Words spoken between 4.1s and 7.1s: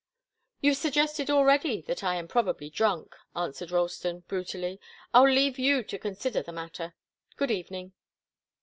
brutally. "I'll leave you to consider the matter.